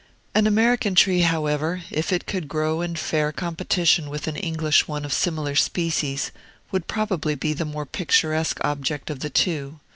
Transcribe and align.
An 0.33 0.47
American 0.47 0.95
tree, 0.95 1.21
however, 1.21 1.83
if 1.91 2.11
it 2.11 2.25
could 2.25 2.47
grow 2.47 2.81
in 2.81 2.95
fair 2.95 3.31
competition 3.31 4.09
with 4.09 4.27
an 4.27 4.35
English 4.35 4.87
one 4.87 5.05
of 5.05 5.13
similar 5.13 5.53
species, 5.53 6.31
would 6.71 6.87
probably 6.87 7.35
be 7.35 7.53
the 7.53 7.65
more 7.65 7.85
picturesque 7.85 8.57
object 8.63 9.11
of 9.11 9.19
the 9.19 9.29
two. 9.29 9.79